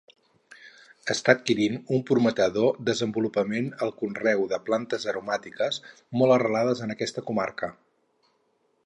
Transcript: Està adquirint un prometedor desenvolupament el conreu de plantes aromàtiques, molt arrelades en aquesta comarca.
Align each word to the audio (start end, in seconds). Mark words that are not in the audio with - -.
Està 1.15 1.33
adquirint 1.33 1.75
un 1.97 2.01
prometedor 2.07 2.79
desenvolupament 2.87 3.69
el 3.87 3.93
conreu 3.99 4.41
de 4.55 4.61
plantes 4.71 5.05
aromàtiques, 5.13 5.79
molt 6.23 6.37
arrelades 6.39 6.83
en 6.87 6.95
aquesta 6.97 7.29
comarca. 7.29 7.71